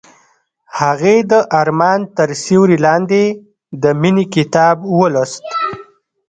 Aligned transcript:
هغې 0.79 1.15
د 1.31 1.33
آرمان 1.61 1.99
تر 2.17 2.29
سیوري 2.43 2.77
لاندې 2.85 3.23
د 3.83 3.85
مینې 4.01 4.25
کتاب 4.35 4.77
ولوست. 4.97 5.43